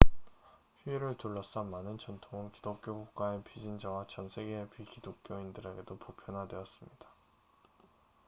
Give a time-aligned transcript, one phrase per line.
[0.79, 7.05] 휴일을 둘러싼 많은 전통은 기독교 국가의 비신자와 전 세계의 비기독교인들에게도 보편화되었습니다